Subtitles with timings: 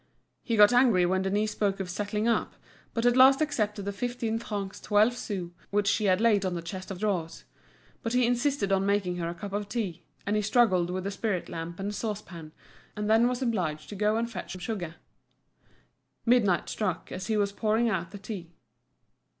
[0.41, 2.55] He got angry when Denise spoke of settling up,
[2.95, 6.63] but at last accepted the fifteen francs twelve sous which she had laid on the
[6.63, 7.43] chest of drawers;
[8.01, 11.11] but he insisted on making her a cup of tea, and he struggled with a
[11.11, 12.51] spirit lamp and saucepan,
[12.95, 14.95] and then was obliged to go and fetch some sugar.
[16.25, 18.49] Midnight struck as he was pouring out the tea.